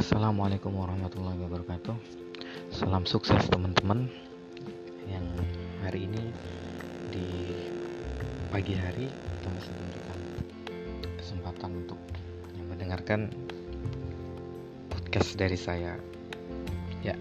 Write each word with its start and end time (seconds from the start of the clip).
Assalamualaikum 0.00 0.80
warahmatullahi 0.80 1.36
wabarakatuh. 1.44 1.92
Salam 2.72 3.04
sukses 3.04 3.36
teman-teman. 3.52 4.08
Yang 5.04 5.28
hari 5.84 6.08
ini 6.08 6.32
Di 7.12 7.28
pagi 8.48 8.80
hari 8.80 9.12
Kita 9.12 9.48
masih 9.52 9.68
memberikan 9.76 10.18
Kesempatan 11.20 11.84
untuk 11.84 12.00
mendengarkan 12.64 13.28
Podcast 14.88 15.36
dari 15.36 15.60
saya. 15.60 16.00
Ya 17.04 17.12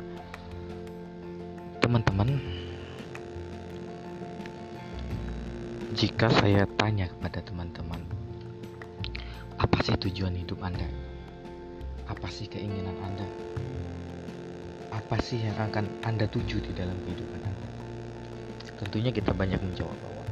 Teman-teman 1.84 2.40
Jika 6.00 6.32
saya 6.32 6.64
tanya 6.80 7.12
kepada 7.12 7.44
teman-teman 7.44 8.00
Apa 9.60 9.84
sih 9.84 10.00
tujuan 10.00 10.32
hidup 10.40 10.64
Anda? 10.64 11.09
Apa 12.10 12.26
sih 12.34 12.50
keinginan 12.50 12.98
Anda? 13.06 13.28
Apa 14.90 15.22
sih 15.22 15.38
yang 15.38 15.54
akan 15.62 15.86
Anda 16.02 16.26
tuju 16.26 16.58
di 16.58 16.74
dalam 16.74 16.98
kehidupan 17.06 17.42
Anda? 17.46 17.68
Tentunya 18.82 19.14
kita 19.14 19.30
banyak 19.30 19.62
menjawab 19.62 19.94
bahwa 19.94 20.26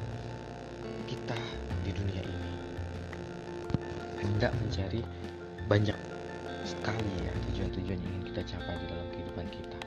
kita 1.05 1.37
di 1.85 1.93
dunia 1.93 2.25
ini 2.25 2.51
hendak 4.25 4.51
mencari 4.57 5.05
banyak 5.69 5.97
sekali 6.65 7.13
ya 7.21 7.31
tujuan-tujuan 7.53 8.01
yang 8.01 8.09
ingin 8.09 8.23
kita 8.33 8.41
capai 8.57 8.73
di 8.81 8.85
dalam 8.89 9.07
kehidupan 9.13 9.45
kita. 9.53 9.79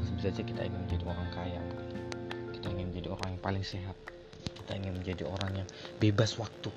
Sebisa 0.00 0.32
saja 0.32 0.40
kita 0.40 0.64
ingin 0.64 0.80
menjadi 0.88 1.04
orang 1.12 1.28
kaya, 1.36 1.60
kita 2.56 2.66
ingin 2.72 2.86
menjadi 2.88 3.08
orang 3.12 3.28
yang 3.36 3.42
paling 3.44 3.64
sehat, 3.66 3.96
kita 4.64 4.72
ingin 4.80 4.96
menjadi 4.96 5.28
orang 5.28 5.52
yang 5.60 5.68
bebas 6.00 6.40
waktu, 6.40 6.72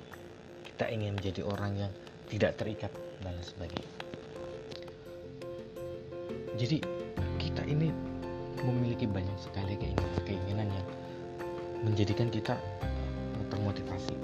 kita 0.68 0.84
ingin 0.92 1.16
menjadi 1.16 1.40
orang 1.48 1.72
yang 1.88 1.92
tidak 2.28 2.60
terikat 2.60 2.92
dan 3.24 3.32
sebagainya 3.40 4.07
jadi 6.58 6.82
kita 7.38 7.62
ini 7.70 7.94
memiliki 8.66 9.06
banyak 9.06 9.38
sekali 9.38 9.78
keinginan 9.78 10.10
keinginan 10.26 10.66
yang 10.66 10.86
menjadikan 11.86 12.26
kita 12.34 12.58
eh, 13.38 13.46
termotivasi. 13.54 14.18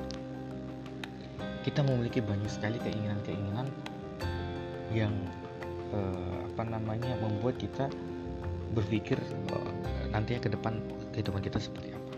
Kita 1.63 1.81
memiliki 1.87 2.19
banyak 2.19 2.51
sekali 2.51 2.83
keinginan-keinginan 2.83 3.71
yang 4.91 5.15
eh, 5.95 6.39
apa 6.51 6.63
namanya 6.67 7.15
membuat 7.23 7.55
kita 7.63 7.87
berpikir 8.75 9.15
eh, 9.55 9.73
nantinya 10.11 10.43
ke 10.43 10.51
depan 10.51 10.83
kehidupan 11.15 11.39
kita 11.39 11.63
seperti 11.63 11.95
apa. 11.95 12.13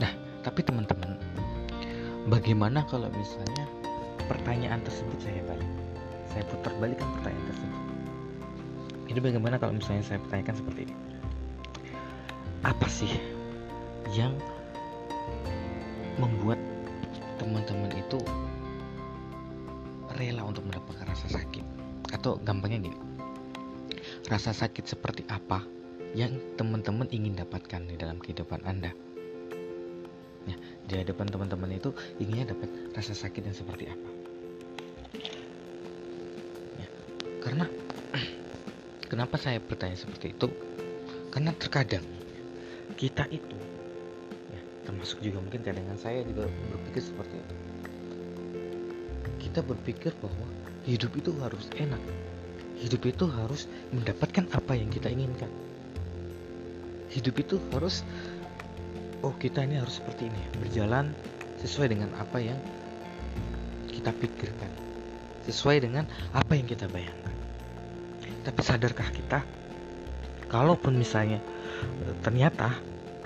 Nah 0.00 0.12
tapi 0.40 0.64
teman-teman 0.64 1.20
bagaimana 2.32 2.88
kalau 2.88 3.12
misalnya 3.12 3.68
pertanyaan 4.32 4.80
tersebut 4.80 5.20
saya 5.20 5.44
balik? 5.44 5.68
Saya 6.32 6.42
putar 6.48 6.72
balikan 6.80 7.06
pertanyaan 7.20 7.46
tersebut 7.52 7.83
jadi 9.14 9.30
bagaimana 9.30 9.62
kalau 9.62 9.78
misalnya 9.78 10.02
saya 10.02 10.18
pertanyakan 10.18 10.58
seperti 10.58 10.90
ini? 10.90 10.94
Apa 12.66 12.90
sih 12.90 13.14
yang 14.10 14.34
membuat 16.18 16.58
teman-teman 17.38 17.94
itu 17.94 18.18
rela 20.18 20.42
untuk 20.42 20.66
mendapatkan 20.66 21.06
rasa 21.06 21.30
sakit? 21.30 21.62
Atau 22.10 22.42
gampangnya 22.42 22.90
gini, 22.90 22.98
rasa 24.26 24.50
sakit 24.50 24.82
seperti 24.82 25.22
apa 25.30 25.62
yang 26.18 26.34
teman-teman 26.58 27.06
ingin 27.14 27.38
dapatkan 27.38 27.86
di 27.86 27.94
dalam 27.94 28.18
kehidupan 28.18 28.66
Anda? 28.66 28.90
Ya, 30.50 30.58
di 30.90 30.94
hadapan 30.98 31.30
teman-teman 31.30 31.70
itu 31.70 31.94
inginnya 32.18 32.50
dapat 32.50 32.66
rasa 32.98 33.14
sakit 33.14 33.46
yang 33.46 33.54
seperti 33.54 33.94
apa? 33.94 34.10
Ya, 36.82 36.88
karena 37.38 37.70
Kenapa 39.14 39.38
saya 39.38 39.62
bertanya 39.62 39.94
seperti 39.94 40.34
itu? 40.34 40.50
Karena 41.30 41.54
terkadang 41.54 42.02
kita 42.98 43.30
itu, 43.30 43.54
ya, 44.50 44.58
termasuk 44.82 45.22
juga 45.22 45.38
mungkin 45.38 45.62
cadangan 45.62 45.94
saya 45.94 46.26
juga 46.26 46.50
berpikir 46.50 47.14
seperti 47.14 47.38
itu. 47.38 47.54
Kita 49.38 49.62
berpikir 49.62 50.18
bahwa 50.18 50.50
hidup 50.82 51.14
itu 51.14 51.30
harus 51.38 51.70
enak, 51.78 52.02
hidup 52.82 53.06
itu 53.06 53.30
harus 53.30 53.70
mendapatkan 53.94 54.50
apa 54.50 54.74
yang 54.74 54.90
kita 54.90 55.06
inginkan. 55.06 55.50
Hidup 57.06 57.38
itu 57.38 57.62
harus, 57.70 58.02
oh 59.22 59.30
kita 59.38 59.62
ini 59.62 59.78
harus 59.78 60.02
seperti 60.02 60.26
ini, 60.26 60.42
berjalan 60.58 61.14
sesuai 61.62 61.94
dengan 61.94 62.10
apa 62.18 62.42
yang 62.42 62.58
kita 63.94 64.10
pikirkan, 64.10 64.74
sesuai 65.46 65.86
dengan 65.86 66.02
apa 66.34 66.58
yang 66.58 66.66
kita 66.66 66.90
bayangkan. 66.90 67.23
Tapi 68.44 68.60
sadarkah 68.60 69.08
kita? 69.08 69.40
Kalaupun 70.52 70.94
misalnya 70.94 71.40
e, 72.04 72.12
ternyata 72.20 72.76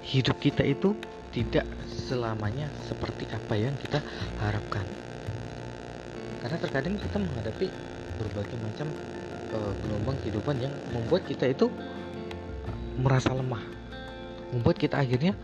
hidup 0.00 0.38
kita 0.38 0.62
itu 0.62 0.94
tidak 1.34 1.66
selamanya 2.08 2.72
seperti 2.88 3.28
apa 3.28 3.54
yang 3.58 3.76
kita 3.76 4.00
harapkan. 4.40 4.86
Karena 6.40 6.56
terkadang 6.56 6.96
kita 6.96 7.20
menghadapi 7.20 7.68
berbagai 8.18 8.56
macam 8.58 8.88
uh, 9.54 9.72
gelombang 9.84 10.16
kehidupan 10.24 10.56
yang 10.62 10.72
membuat 10.94 11.26
kita 11.28 11.46
itu 11.50 11.70
merasa 12.98 13.34
lemah. 13.34 13.62
Membuat 14.54 14.78
kita 14.80 14.98
akhirnya 14.98 15.34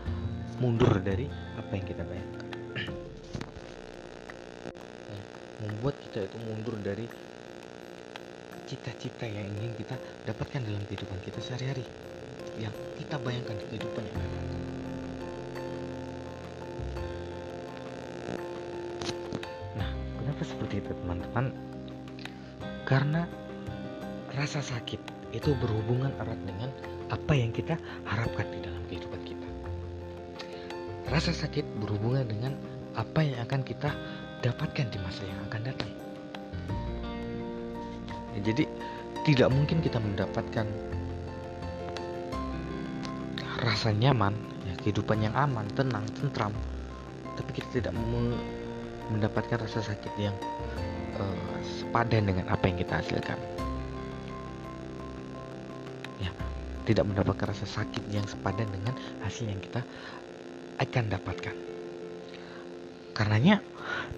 mundur 0.57 0.99
dari 1.03 1.29
apa 1.59 1.71
yang 1.75 1.85
kita 1.85 2.03
bayangkan. 2.03 2.45
membuat 5.63 5.95
kita 6.01 6.19
itu 6.25 6.37
mundur 6.41 6.75
dari 6.81 7.05
cita-cita 8.65 9.29
yang 9.29 9.45
ingin 9.61 9.77
kita 9.77 9.95
dapatkan 10.25 10.65
dalam 10.65 10.81
kehidupan 10.89 11.21
kita 11.21 11.37
sehari-hari 11.37 11.85
yang 12.57 12.73
kita 12.97 13.21
bayangkan 13.21 13.53
di 13.61 13.65
kehidupan 13.69 14.03
yang 14.09 14.17
akan 14.17 14.43
Nah, 19.77 19.89
kenapa 20.17 20.41
seperti 20.41 20.81
itu 20.81 20.91
teman-teman? 20.97 21.45
Karena 22.89 23.21
rasa 24.33 24.61
sakit 24.65 25.01
itu 25.33 25.51
berhubungan 25.61 26.13
erat 26.17 26.39
dengan 26.47 26.69
apa 27.13 27.33
yang 27.37 27.53
kita 27.53 27.77
harapkan 28.07 28.49
di 28.49 28.59
dalam 28.65 28.81
kehidupan 28.89 29.21
kita. 29.25 29.47
Rasa 31.11 31.37
sakit 31.37 31.65
berhubungan 31.77 32.25
dengan 32.25 32.53
apa 32.97 33.21
yang 33.21 33.37
akan 33.45 33.61
kita 33.61 33.93
dapatkan 34.41 34.89
di 34.89 34.97
masa 35.03 35.21
yang 35.27 35.39
akan 35.49 35.61
datang 35.69 36.04
jadi 38.45 38.69
tidak 39.25 39.49
mungkin 39.49 39.81
kita 39.81 39.97
mendapatkan 39.97 40.69
rasa 43.65 43.89
nyaman 43.89 44.37
ya 44.69 44.77
kehidupan 44.85 45.25
yang 45.25 45.33
aman 45.33 45.65
tenang 45.73 46.05
tentram. 46.13 46.53
Tapi 47.33 47.49
kita 47.51 47.81
tidak 47.81 47.93
mendapatkan 49.09 49.65
rasa 49.65 49.81
sakit 49.81 50.13
yang 50.21 50.37
uh, 51.17 51.57
sepadan 51.65 52.29
dengan 52.29 52.45
apa 52.53 52.69
yang 52.69 52.77
kita 52.77 53.01
hasilkan. 53.01 53.39
Ya 56.21 56.29
tidak 56.85 57.09
mendapatkan 57.09 57.49
rasa 57.49 57.65
sakit 57.65 58.05
yang 58.13 58.29
sepadan 58.29 58.69
dengan 58.69 58.93
hasil 59.25 59.49
yang 59.49 59.57
kita 59.57 59.81
akan 60.77 61.03
dapatkan. 61.09 61.55
Karenanya 63.17 63.65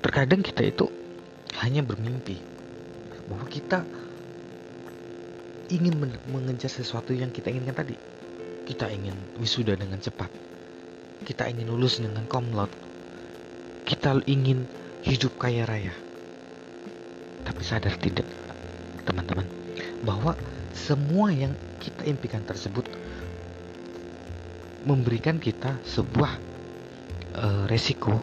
terkadang 0.03 0.43
kita 0.43 0.67
itu 0.67 0.91
hanya 1.63 1.79
bermimpi 1.79 2.37
bahwa 3.31 3.45
kita 3.47 3.87
ingin 5.67 5.99
mengejar 6.31 6.71
sesuatu 6.71 7.11
yang 7.11 7.31
kita 7.31 7.51
inginkan 7.51 7.75
tadi. 7.75 7.95
Kita 8.67 8.91
ingin 8.91 9.15
wisuda 9.39 9.75
dengan 9.79 9.99
cepat. 9.99 10.27
Kita 11.23 11.47
ingin 11.47 11.67
lulus 11.71 11.99
dengan 12.03 12.27
komlot. 12.27 12.71
Kita 13.87 14.19
ingin 14.27 14.67
hidup 15.07 15.39
kaya 15.39 15.63
raya. 15.63 15.95
Tapi 17.47 17.61
sadar 17.63 17.95
tidak, 17.95 18.27
teman-teman, 19.07 19.47
bahwa 20.03 20.35
semua 20.75 21.31
yang 21.31 21.55
kita 21.79 22.03
impikan 22.03 22.43
tersebut 22.43 22.83
memberikan 24.83 25.39
kita 25.39 25.79
sebuah 25.87 26.31
uh, 27.39 27.63
resiko 27.71 28.19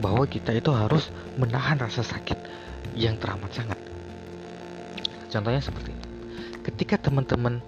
bahwa 0.00 0.24
kita 0.24 0.56
itu 0.56 0.72
harus 0.72 1.12
menahan 1.36 1.76
rasa 1.76 2.00
sakit 2.00 2.40
yang 2.96 3.20
teramat 3.20 3.52
sangat. 3.52 3.78
Contohnya 5.28 5.60
seperti 5.60 5.92
ini 5.92 6.03
ketika 6.64 6.96
teman-teman 6.98 7.60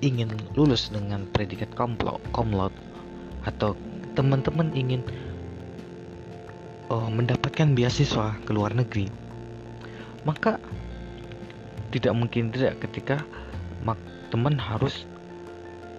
ingin 0.00 0.30
lulus 0.54 0.94
dengan 0.94 1.26
predikat 1.34 1.74
komlot 1.74 2.72
atau 3.42 3.74
teman-teman 4.14 4.70
ingin 4.78 5.02
oh, 6.88 7.10
mendapatkan 7.10 7.74
beasiswa 7.74 8.38
ke 8.46 8.50
luar 8.54 8.72
negeri 8.72 9.10
maka 10.22 10.62
tidak 11.90 12.14
mungkin 12.14 12.54
tidak 12.54 12.78
ketika 12.84 13.26
teman 14.28 14.60
harus 14.60 15.08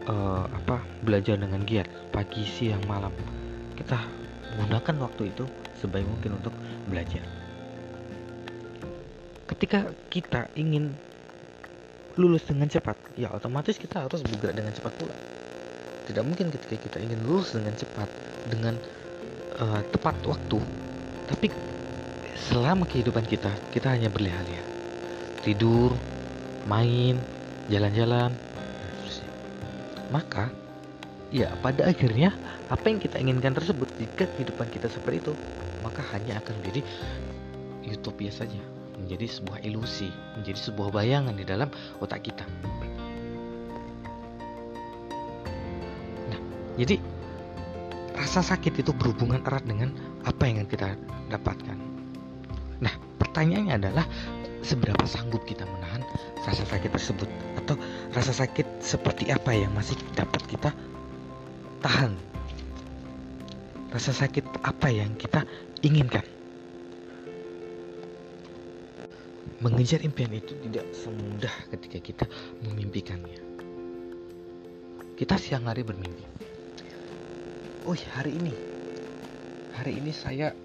uh, 0.05 0.45
apa 0.45 0.81
belajar 1.01 1.38
dengan 1.38 1.65
giat 1.65 1.89
pagi 2.13 2.45
siang 2.45 2.81
malam. 2.85 3.13
Kita 3.73 3.97
gunakan 4.57 4.95
waktu 5.05 5.33
itu 5.33 5.45
sebaik 5.81 6.05
mungkin 6.05 6.38
untuk 6.38 6.53
belajar. 6.85 7.25
Ketika 9.50 9.89
kita 10.13 10.53
ingin 10.53 10.94
lulus 12.17 12.47
dengan 12.47 12.71
cepat 12.71 12.97
ya 13.19 13.29
otomatis 13.29 13.77
kita 13.77 14.07
harus 14.07 14.23
bergerak 14.25 14.56
dengan 14.57 14.73
cepat 14.73 14.94
pula. 14.97 15.15
Tidak 16.09 16.23
mungkin 16.25 16.50
ketika 16.50 16.77
kita 16.89 16.97
ingin 16.97 17.21
lulus 17.27 17.53
dengan 17.53 17.77
cepat 17.77 18.09
dengan 18.50 18.73
uh, 19.59 19.81
tepat 19.91 20.15
waktu 20.25 20.59
tapi 21.29 21.51
selama 22.50 22.88
kehidupan 22.88 23.27
kita 23.27 23.51
kita 23.69 23.94
hanya 23.94 24.09
berleha-leha 24.09 24.63
tidur 25.44 25.94
main 26.65 27.19
jalan-jalan 27.69 28.33
maka 30.09 30.50
ya 31.29 31.53
pada 31.62 31.85
akhirnya 31.85 32.33
apa 32.73 32.89
yang 32.89 32.97
kita 32.97 33.21
inginkan 33.21 33.53
tersebut 33.53 33.85
jika 34.01 34.25
kehidupan 34.33 34.65
kita 34.73 34.89
seperti 34.89 35.21
itu 35.21 35.33
maka 35.85 36.01
hanya 36.17 36.41
akan 36.41 36.57
menjadi 36.57 36.81
utopia 37.94 38.33
saja 38.33 38.57
menjadi 39.00 39.25
sebuah 39.28 39.63
ilusi 39.63 40.12
menjadi 40.36 40.60
sebuah 40.72 40.92
bayangan 40.92 41.36
di 41.36 41.46
dalam 41.48 41.72
otak 42.04 42.28
kita 42.28 42.46
Jadi 46.80 46.96
rasa 48.16 48.40
sakit 48.40 48.80
itu 48.80 48.96
berhubungan 48.96 49.44
erat 49.44 49.68
dengan 49.68 49.92
apa 50.24 50.48
yang 50.48 50.63
kita 50.63 50.96
dapatkan. 51.28 51.75
Nah, 52.80 52.96
pertanyaannya 53.19 53.75
adalah 53.75 54.07
seberapa 54.63 55.04
sanggup 55.04 55.44
kita 55.44 55.68
menahan 55.68 56.07
rasa 56.48 56.63
sakit 56.63 56.96
tersebut 56.96 57.28
atau 57.60 57.75
rasa 58.16 58.31
sakit 58.31 58.80
seperti 58.80 59.28
apa 59.28 59.51
yang 59.51 59.75
masih 59.75 60.00
dapat 60.16 60.40
kita 60.48 60.72
tahan. 61.84 62.16
Rasa 63.92 64.16
sakit 64.16 64.63
apa 64.63 64.88
yang 64.88 65.19
kita 65.19 65.44
inginkan. 65.84 66.38
Mengejar 69.59 70.00
impian 70.07 70.31
itu 70.31 70.56
tidak 70.63 70.88
semudah 70.95 71.51
ketika 71.75 72.00
kita 72.00 72.25
memimpikannya. 72.63 73.44
Kita 75.19 75.35
siang 75.35 75.67
hari 75.67 75.83
bermimpi. 75.83 76.23
Oh 77.83 77.91
ya 77.91 78.07
hari 78.15 78.39
ini. 78.39 78.56
Hari 79.75 80.00
ini 80.00 80.15
saya 80.15 80.56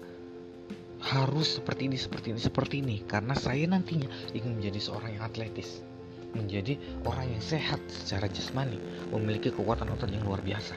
harus 1.03 1.59
seperti 1.59 1.91
ini 1.91 1.99
seperti 1.99 2.31
ini 2.31 2.39
seperti 2.39 2.75
ini. 2.79 2.95
Karena 3.03 3.35
saya 3.35 3.67
nantinya 3.67 4.07
ingin 4.31 4.63
menjadi 4.63 4.79
seorang 4.79 5.19
yang 5.19 5.27
atletis. 5.27 5.83
Menjadi 6.31 6.79
orang 7.03 7.35
yang 7.35 7.43
sehat 7.43 7.83
secara 7.91 8.31
jasmani. 8.31 8.79
Memiliki 9.11 9.51
kekuatan 9.51 9.91
otot 9.91 10.07
yang 10.07 10.23
luar 10.23 10.39
biasa. 10.39 10.75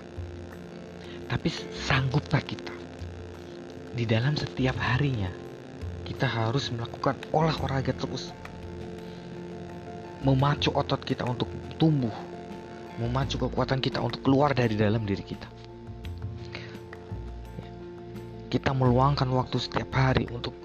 Tapi 1.30 1.48
sanggupkah 1.86 2.42
kita 2.42 2.74
di 3.94 4.02
dalam 4.02 4.34
setiap 4.34 4.74
harinya 4.74 5.30
kita 6.08 6.24
harus 6.24 6.72
melakukan 6.72 7.14
olahraga 7.30 7.92
terus 7.92 8.32
memacu 10.24 10.72
otot 10.72 11.04
kita 11.04 11.22
untuk 11.28 11.46
tumbuh 11.76 12.12
memacu 12.98 13.38
kekuatan 13.38 13.78
kita 13.78 14.02
untuk 14.02 14.24
keluar 14.26 14.50
dari 14.56 14.74
dalam 14.74 15.04
diri 15.04 15.22
kita 15.22 15.46
kita 18.48 18.72
meluangkan 18.72 19.28
waktu 19.28 19.60
setiap 19.60 19.92
hari 19.92 20.24
untuk 20.32 20.56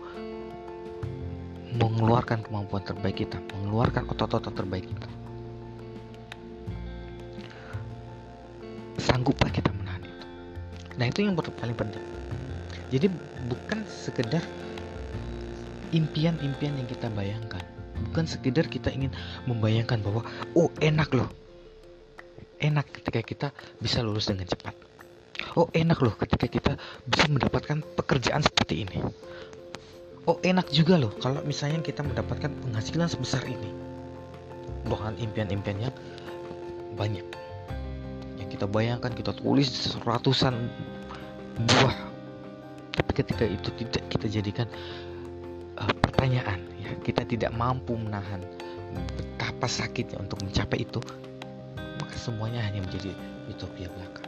mengeluarkan 1.74 2.46
kemampuan 2.46 2.86
terbaik 2.86 3.26
kita, 3.26 3.42
mengeluarkan 3.58 4.08
otot-otot 4.08 4.54
terbaik 4.54 4.86
kita. 4.88 5.10
Sangguplah 9.02 9.52
kita 9.52 9.74
menahan 9.74 10.06
itu. 10.06 10.26
Nah 11.02 11.06
itu 11.10 11.20
yang 11.26 11.36
paling 11.36 11.76
penting. 11.76 12.04
Jadi 12.94 13.10
bukan 13.50 13.84
sekedar 13.90 14.46
impian-impian 15.94 16.74
yang 16.76 16.90
kita 16.90 17.08
bayangkan, 17.14 17.62
bukan 18.10 18.26
sekedar 18.26 18.66
kita 18.66 18.90
ingin 18.90 19.14
membayangkan 19.46 20.02
bahwa 20.02 20.26
oh 20.58 20.74
enak 20.82 21.14
loh, 21.14 21.30
enak 22.60 22.90
ketika 22.90 23.22
kita 23.22 23.48
bisa 23.78 24.02
lulus 24.02 24.28
dengan 24.28 24.50
cepat. 24.50 24.74
Oh 25.54 25.70
enak 25.70 26.02
loh 26.02 26.14
ketika 26.18 26.50
kita 26.50 26.72
bisa 27.06 27.26
mendapatkan 27.30 27.86
pekerjaan 27.94 28.42
seperti 28.42 28.90
ini. 28.90 28.98
Oh 30.24 30.40
enak 30.42 30.72
juga 30.72 30.96
loh 30.98 31.12
kalau 31.20 31.44
misalnya 31.44 31.84
kita 31.84 32.02
mendapatkan 32.02 32.50
penghasilan 32.50 33.12
sebesar 33.12 33.44
ini. 33.46 33.70
Bahkan 34.88 35.20
impian-impiannya 35.20 35.92
banyak. 36.96 37.28
Yang 38.40 38.50
kita 38.56 38.66
bayangkan 38.66 39.12
kita 39.14 39.36
tulis 39.36 39.94
ratusan 40.08 40.56
buah. 41.70 41.98
Tapi 42.94 43.12
ketika 43.14 43.46
itu 43.46 43.70
tidak 43.74 44.04
kita 44.10 44.26
jadikan 44.30 44.68
pertanyaan 46.24 46.64
ya 46.80 46.88
kita 47.04 47.28
tidak 47.28 47.52
mampu 47.52 48.00
menahan 48.00 48.40
betapa 48.96 49.68
sakitnya 49.68 50.24
untuk 50.24 50.40
mencapai 50.40 50.88
itu 50.88 51.04
maka 52.00 52.16
semuanya 52.16 52.64
hanya 52.64 52.80
menjadi 52.80 53.12
utopia 53.52 53.92
belaka. 53.92 54.24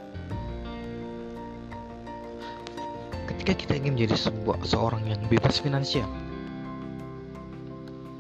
Ketika 3.32 3.56
kita 3.56 3.74
ingin 3.80 3.96
menjadi 3.96 4.28
sebuah 4.28 4.60
seorang 4.68 5.08
yang 5.08 5.24
bebas 5.32 5.64
finansial 5.64 6.12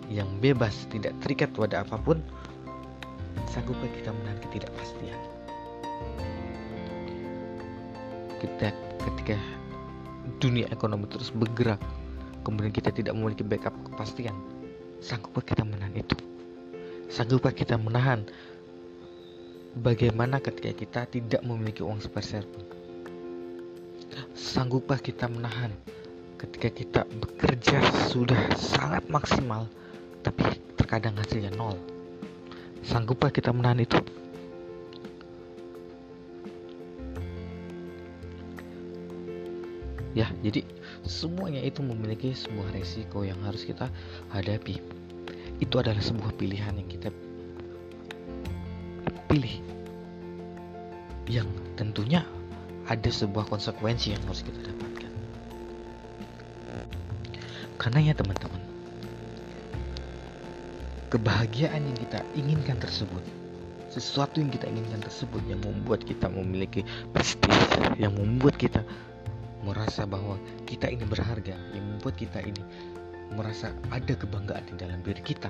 yang 0.07 0.31
bebas 0.39 0.87
tidak 0.87 1.11
terikat 1.19 1.51
pada 1.51 1.83
apa 1.83 1.99
pun 1.99 2.23
sanggupkah 3.51 3.91
kita 3.91 4.15
menahan 4.15 4.39
ketidakpastian? 4.39 5.19
Kita 8.39 8.71
ketika 9.03 9.35
dunia 10.39 10.63
ekonomi 10.71 11.11
terus 11.11 11.27
bergerak 11.35 11.83
kemudian 12.45 12.69
kita 12.69 12.93
tidak 12.93 13.17
memiliki 13.17 13.41
backup 13.41 13.73
kepastian. 13.89 14.37
Sanggupkah 15.01 15.41
kita 15.41 15.65
menahan 15.65 15.97
itu. 15.97 16.15
Sanggupkah 17.09 17.51
kita 17.51 17.75
menahan 17.81 18.21
bagaimana 19.73 20.37
ketika 20.37 20.71
kita 20.71 21.01
tidak 21.09 21.41
memiliki 21.41 21.81
uang 21.81 21.99
sepeser 21.99 22.45
pun. 22.45 22.63
Sanggupkah 24.37 25.01
kita 25.01 25.25
menahan 25.25 25.73
ketika 26.37 26.69
kita 26.69 27.01
bekerja 27.19 27.81
sudah 28.13 28.37
sangat 28.55 29.03
maksimal 29.09 29.65
tapi 30.21 30.45
terkadang 30.77 31.17
hasilnya 31.17 31.49
nol. 31.57 31.75
Sanggupkah 32.85 33.33
kita 33.33 33.49
menahan 33.49 33.81
itu. 33.81 33.97
Ya 40.15 40.31
jadi 40.39 40.63
semuanya 41.05 41.61
itu 41.61 41.85
memiliki 41.85 42.33
sebuah 42.33 42.73
resiko 42.73 43.21
yang 43.21 43.37
harus 43.45 43.65
kita 43.65 43.89
hadapi 44.33 44.81
itu 45.61 45.75
adalah 45.79 46.01
sebuah 46.01 46.35
pilihan 46.35 46.75
yang 46.75 46.89
kita 46.89 47.09
pilih 49.29 49.61
yang 51.25 51.49
tentunya 51.73 52.21
ada 52.85 53.09
sebuah 53.09 53.49
konsekuensi 53.49 54.13
yang 54.13 54.21
harus 54.29 54.45
kita 54.45 54.61
dapatkan. 54.61 55.11
Karena 57.81 57.99
ya 58.01 58.13
teman-teman, 58.13 58.61
kebahagiaan 61.09 61.81
yang 61.81 61.97
kita 61.97 62.21
inginkan 62.37 62.77
tersebut, 62.77 63.25
sesuatu 63.89 64.37
yang 64.37 64.53
kita 64.53 64.69
inginkan 64.69 65.01
tersebut 65.01 65.41
yang 65.49 65.61
membuat 65.65 66.05
kita 66.05 66.29
memiliki 66.29 66.85
prestis, 67.09 67.57
yang 67.97 68.13
membuat 68.13 68.55
kita 68.55 68.85
merasa 69.65 70.05
bahwa 70.05 70.37
kita 70.69 70.87
ini 70.93 71.03
berharga, 71.09 71.57
yang 71.73 71.85
membuat 71.97 72.15
kita 72.21 72.39
ini 72.45 72.61
merasa 73.33 73.73
ada 73.89 74.13
kebanggaan 74.13 74.69
di 74.69 74.75
dalam 74.77 75.01
diri 75.01 75.25
kita. 75.25 75.49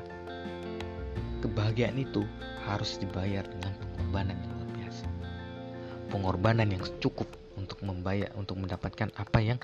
Kebahagiaan 1.43 1.99
itu 1.99 2.23
harus 2.63 2.97
dibayar 2.97 3.43
dengan 3.45 3.75
pengorbanan 3.99 4.55
pengorbanan 6.15 6.71
yang 6.71 6.83
cukup 7.03 7.27
untuk 7.59 7.75
membayar 7.83 8.31
untuk 8.39 8.55
mendapatkan 8.55 9.11
apa 9.19 9.39
yang 9.43 9.59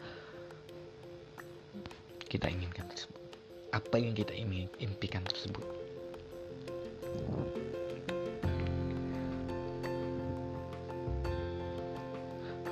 kita 2.28 2.52
inginkan 2.52 2.92
tersebut. 2.92 3.24
Apa 3.72 3.96
yang 3.96 4.12
kita 4.12 4.36
ingin 4.36 4.68
impikan 4.84 5.24
tersebut. 5.24 5.64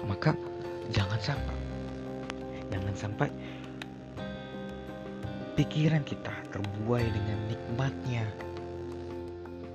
Maka 0.03 0.35
jangan 0.91 1.19
sampai 1.23 1.55
jangan 2.69 2.95
sampai 2.95 3.29
pikiran 5.59 6.05
kita 6.07 6.31
terbuai 6.55 7.03
dengan 7.03 7.37
nikmatnya 7.51 8.23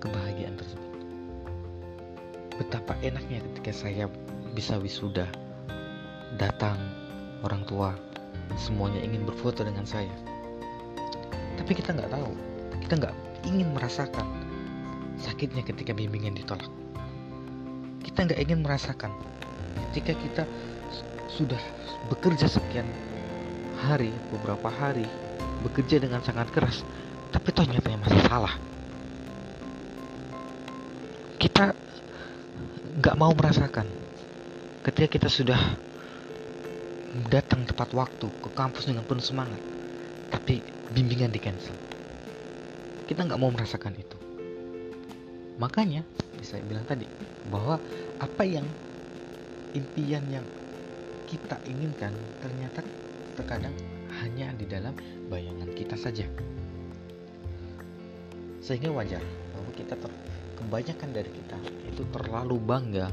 kebahagiaan 0.01 0.57
tersebut. 0.57 0.93
Betapa 2.57 2.97
enaknya 3.05 3.45
ketika 3.53 3.73
saya 3.75 4.07
bisa 4.55 4.79
wisuda 4.79 5.29
datang 6.41 6.79
orang 7.45 7.67
tua 7.69 7.93
semuanya 8.57 9.03
ingin 9.03 9.27
berfoto 9.27 9.67
dengan 9.67 9.85
saya. 9.85 10.13
Tapi 11.61 11.73
kita 11.77 11.93
nggak 11.93 12.11
tahu 12.11 12.31
kita 12.87 12.95
nggak 13.05 13.15
ingin 13.45 13.69
merasakan 13.77 14.27
sakitnya 15.21 15.63
ketika 15.67 15.93
bimbingan 15.93 16.33
ditolak. 16.33 16.71
Kita 18.01 18.25
nggak 18.25 18.41
ingin 18.41 18.65
merasakan 18.65 19.13
ketika 19.91 20.13
kita 20.17 20.43
sudah 21.35 21.59
bekerja 22.07 22.47
sekian 22.47 22.87
hari 23.83 24.15
beberapa 24.31 24.71
hari 24.71 25.05
bekerja 25.67 25.99
dengan 25.99 26.23
sangat 26.23 26.55
keras. 26.55 26.87
Tapi 27.35 27.49
toh 27.51 27.67
nyatanya 27.67 27.99
masih 28.07 28.23
salah. 28.31 28.55
Kita 31.43 31.75
nggak 33.03 33.17
mau 33.19 33.35
merasakan. 33.35 33.91
Ketika 34.87 35.19
kita 35.19 35.29
sudah 35.33 35.59
datang 37.31 37.67
tepat 37.67 37.91
waktu 37.95 38.27
ke 38.27 38.49
kampus 38.55 38.91
dengan 38.91 39.07
penuh 39.07 39.23
semangat 39.23 39.59
tapi 40.31 40.63
bimbingan 40.91 41.31
di 41.31 41.39
cancel. 41.39 41.75
Kita 43.07 43.23
nggak 43.23 43.39
mau 43.39 43.51
merasakan 43.51 43.95
itu. 43.95 44.19
Makanya 45.59 46.03
bisa 46.35 46.59
bilang 46.67 46.83
tadi 46.83 47.07
bahwa 47.47 47.79
apa 48.19 48.43
yang 48.43 48.67
impian 49.75 50.27
yang 50.27 50.47
kita 51.35 51.59
inginkan 51.67 52.15
ternyata 52.39 52.87
terkadang 53.35 53.75
hanya 54.23 54.55
di 54.55 54.67
dalam 54.71 54.95
bayangan 55.27 55.71
kita 55.75 55.99
saja. 55.99 56.27
Sehingga 58.63 58.95
wajar 58.95 59.21
bahwa 59.53 59.71
kita 59.75 59.99
ter, 59.99 60.11
kebanyakan 60.57 61.11
dari 61.11 61.31
kita 61.35 61.59
itu 61.91 62.03
terlalu 62.15 62.57
bangga 62.63 63.11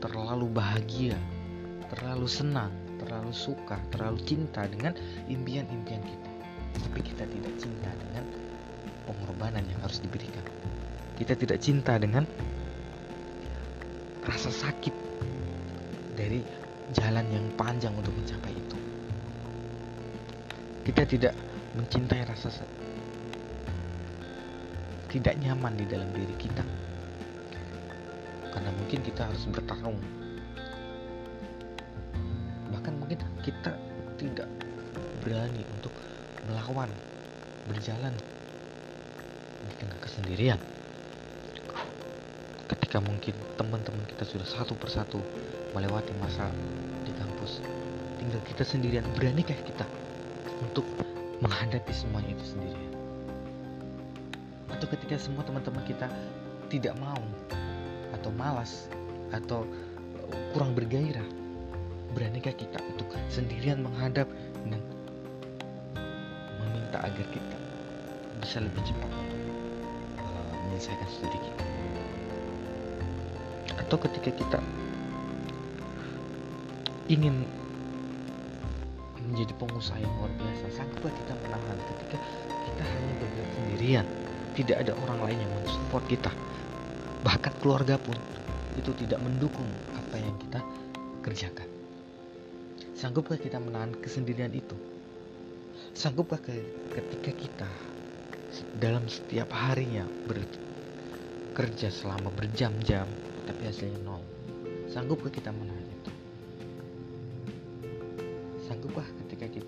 terlalu 0.00 0.48
bahagia 0.48 1.14
terlalu 1.92 2.24
senang 2.24 2.72
terlalu 2.96 3.32
suka 3.36 3.76
terlalu 3.92 4.18
cinta 4.24 4.64
dengan 4.64 4.96
impian-impian 5.28 6.00
kita. 6.00 6.30
Tapi 6.80 7.00
kita 7.04 7.24
tidak 7.28 7.54
cinta 7.60 7.90
dengan 8.00 8.24
pengorbanan 9.04 9.64
yang 9.68 9.80
harus 9.84 10.00
diberikan. 10.00 10.42
Kita 11.20 11.36
tidak 11.36 11.60
cinta 11.60 12.00
dengan 12.00 12.24
rasa 14.24 14.52
sakit 14.52 14.94
dari 16.16 16.59
jalan 16.94 17.26
yang 17.30 17.46
panjang 17.54 17.94
untuk 17.94 18.14
mencapai 18.14 18.52
itu. 18.54 18.78
Kita 20.86 21.02
tidak 21.06 21.34
mencintai 21.78 22.26
rasa 22.26 22.50
tidak 25.10 25.34
nyaman 25.42 25.74
di 25.74 25.84
dalam 25.90 26.06
diri 26.14 26.34
kita. 26.38 26.62
Karena 28.50 28.70
mungkin 28.78 29.02
kita 29.02 29.26
harus 29.26 29.42
bertarung. 29.50 29.98
Bahkan 32.70 32.94
mungkin 32.94 33.18
kita 33.42 33.74
tidak 34.14 34.46
berani 35.26 35.66
untuk 35.74 35.90
melawan 36.46 36.90
berjalan 37.66 38.14
di 39.66 39.74
tengah 39.82 39.98
kesendirian. 39.98 40.60
Ketika 42.70 43.02
mungkin 43.02 43.34
teman-teman 43.58 44.06
kita 44.06 44.22
sudah 44.22 44.46
satu 44.46 44.78
persatu 44.78 45.18
melewati 45.72 46.12
masa 46.18 46.50
di 47.06 47.12
kampus. 47.16 47.62
Tinggal 48.18 48.40
kita 48.44 48.62
sendirian. 48.66 49.06
Beranikah 49.16 49.56
kita 49.64 49.86
untuk 50.60 50.84
menghadapi 51.40 51.92
semuanya 51.94 52.36
itu 52.36 52.56
sendirian 52.56 53.00
atau 54.80 54.96
ketika 54.96 55.20
semua 55.20 55.44
teman-teman 55.44 55.84
kita 55.84 56.08
tidak 56.72 56.96
mau 56.96 57.20
atau 58.16 58.32
malas 58.32 58.88
atau 59.28 59.68
kurang 60.56 60.72
bergairah 60.72 61.28
beranikah 62.16 62.56
kita 62.56 62.80
untuk 62.88 63.12
sendirian 63.28 63.84
menghadap 63.84 64.24
dan 64.72 64.80
meminta 66.64 66.96
agar 67.04 67.26
kita 67.28 67.56
bisa 68.40 68.64
lebih 68.64 68.80
cepat 68.88 69.12
uh, 70.16 70.52
menyelesaikan 70.64 71.08
studi 71.12 71.38
kita? 71.44 71.64
Atau 73.84 74.00
ketika 74.00 74.32
kita 74.32 74.58
ingin 77.10 77.42
menjadi 79.18 79.50
pengusaha 79.58 79.98
yang 79.98 80.12
luar 80.22 80.30
biasa. 80.38 80.70
Sanggupkah 80.78 81.10
kita 81.10 81.34
menahan 81.42 81.78
ketika 81.90 82.16
kita 82.46 82.82
hanya 82.86 83.12
bergerak 83.18 83.50
sendirian. 83.58 84.06
Tidak 84.54 84.76
ada 84.78 84.92
orang 85.06 85.18
lain 85.26 85.38
yang 85.42 85.52
mensupport 85.58 86.04
kita. 86.06 86.32
Bahkan 87.26 87.52
keluarga 87.58 87.98
pun 87.98 88.14
itu 88.78 88.94
tidak 88.94 89.18
mendukung 89.18 89.66
apa 89.98 90.16
yang 90.22 90.34
kita 90.38 90.62
kerjakan. 91.26 91.68
Sanggupkah 92.94 93.38
kita 93.38 93.58
menahan 93.58 93.90
kesendirian 93.98 94.54
itu? 94.54 94.78
Sanggupkah 95.90 96.38
ketika 96.94 97.32
kita 97.34 97.70
dalam 98.78 99.06
setiap 99.10 99.50
harinya 99.50 100.06
bekerja 100.30 101.90
selama 101.90 102.30
berjam-jam 102.38 103.06
tapi 103.50 103.62
hasilnya 103.66 103.98
nol? 104.06 104.22
Sanggupkah 104.90 105.30
kita 105.30 105.50
menahan 105.50 105.89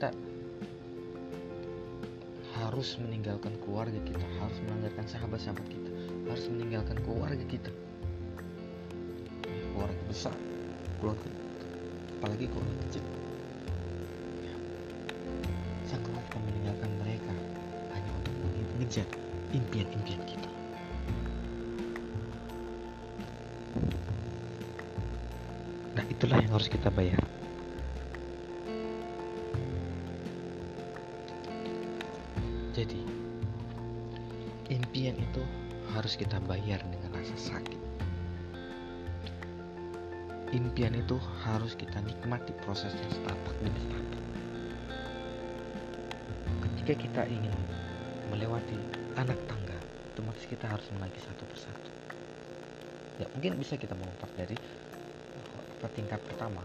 kita 0.02 0.18
harus 2.58 2.98
meninggalkan 2.98 3.54
keluarga 3.62 4.02
kita 4.02 4.26
harus 4.42 4.58
meninggalkan 4.66 5.06
sahabat-sahabat 5.06 5.62
kita 5.70 5.90
harus 6.26 6.46
meninggalkan 6.50 6.98
keluarga 7.06 7.44
kita. 7.46 7.70
Keluarga 9.70 10.02
besar 10.10 10.34
keluarga 10.98 11.30
apalagi 12.18 12.50
keluarga 12.50 12.74
kecil. 12.90 13.04
Sanggupkah 15.86 16.22
kita 16.26 16.38
meninggalkan 16.50 16.90
mereka 16.98 17.34
hanya 17.94 18.10
untuk 18.18 18.34
mengejar 18.42 19.06
impian-impian 19.54 20.22
kita. 20.26 20.50
Nah 25.94 26.04
itulah 26.10 26.42
yang 26.42 26.58
harus 26.58 26.66
kita 26.66 26.90
bayar 26.90 27.22
harus 36.62 36.78
kita 36.78 36.78
bayar 36.78 36.80
dengan 36.86 37.10
rasa 37.10 37.36
sakit. 37.38 37.80
Impian 40.52 40.94
itu 40.94 41.16
harus 41.42 41.72
kita 41.74 41.98
nikmati 42.04 42.52
prosesnya 42.62 43.08
setapak 43.10 43.54
demi 43.64 43.78
setapak. 43.82 44.22
Ketika 46.62 46.94
kita 47.02 47.22
ingin 47.26 47.54
melewati 48.30 48.76
anak 49.16 49.38
tangga 49.48 49.78
otomatis 50.12 50.44
kita 50.44 50.68
harus 50.68 50.86
menagih 50.92 51.22
satu 51.24 51.42
persatu. 51.48 51.90
Ya 53.16 53.26
mungkin 53.32 53.56
bisa 53.58 53.80
kita 53.80 53.96
melompat 53.96 54.28
dari 54.36 54.56
ke 55.82 55.88
tingkat 55.98 56.20
pertama 56.22 56.62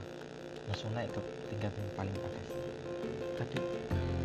langsung 0.68 0.94
naik 0.94 1.10
ke 1.16 1.22
tingkat 1.50 1.72
yang 1.74 1.90
paling 1.96 2.18
atas. 2.22 2.48
Tapi 3.40 3.58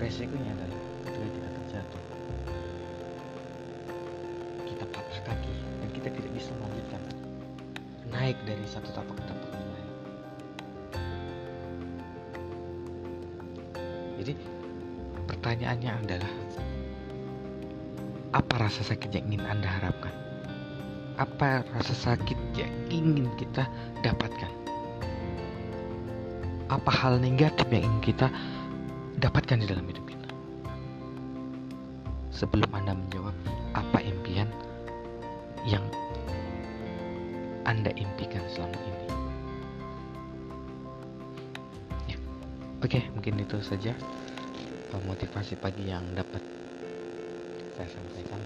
resikonya 0.02 0.52
adalah 0.58 0.80
ketika 1.06 1.28
kita 1.38 1.48
terjatuh 1.54 2.11
naik 8.32 8.48
dari 8.48 8.64
satu 8.64 8.88
tapak 8.96 9.12
ke 9.12 9.24
tapak 9.28 9.48
yang 9.52 9.68
lain 9.76 9.88
jadi 14.16 14.32
pertanyaannya 15.28 15.92
adalah 16.00 16.32
apa 18.32 18.54
rasa 18.56 18.80
sakit 18.80 19.12
yang 19.12 19.24
ingin 19.28 19.44
anda 19.44 19.68
harapkan? 19.68 20.14
Apa 21.20 21.68
rasa 21.76 21.92
sakit 21.92 22.56
yang 22.56 22.72
ingin 22.88 23.28
kita 23.36 23.68
dapatkan? 24.00 24.48
Apa 26.72 26.88
hal 26.88 27.20
negatif 27.20 27.68
yang 27.68 27.84
ingin 27.84 28.00
kita 28.00 28.32
dapatkan 29.20 29.60
di 29.60 29.68
dalam 29.68 29.84
hidup 29.84 30.08
kita? 30.08 30.28
Sebelum 32.32 32.72
anda 32.72 32.96
menjawab 32.96 33.36
apa 33.76 34.00
impian 34.00 34.48
yang 35.68 35.84
anda 37.64 37.90
impikan 37.94 38.42
selama 38.50 38.78
ini. 38.78 39.06
Ya. 42.10 42.16
Oke 42.82 43.00
mungkin 43.14 43.42
itu 43.42 43.58
saja 43.62 43.94
motivasi 45.08 45.56
pagi 45.56 45.88
yang 45.88 46.04
dapat 46.12 46.44
saya 47.74 47.88
sampaikan. 47.88 48.40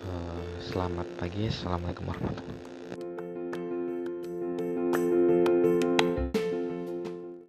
Uh, 0.00 0.42
selamat 0.64 1.06
pagi. 1.20 1.46
Assalamualaikum 1.46 2.08
warahmatullahi 2.08 2.40
wabarakatuh 2.40 2.59